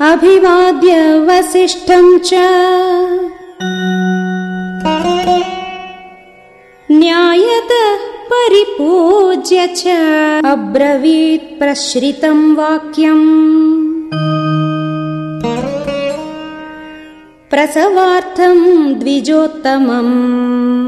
[0.00, 2.30] अभिवाद्य वसिष्ठम् च।
[6.90, 9.86] न्यायतः परिपूज्य च।
[10.46, 13.50] अब्रवीत् प्रश्रितम् वाक्यम्।
[17.50, 20.87] प्रसवार्थम् द्विजोत्तमम्।